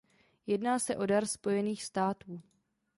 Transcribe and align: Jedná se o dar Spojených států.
Jedná 0.47 0.79
se 0.79 0.95
o 0.97 1.05
dar 1.05 1.25
Spojených 1.25 1.83
států. 1.83 2.41